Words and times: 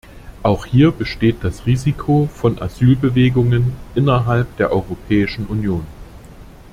Auch 0.41 0.65
hier 0.65 0.89
besteht 0.89 1.43
das 1.43 1.67
Risiko 1.67 2.25
von 2.33 2.59
Asylbewegungen 2.59 3.73
innerhalb 3.93 4.57
der 4.57 4.71
Europäischen 4.71 5.45
Union. 5.45 5.85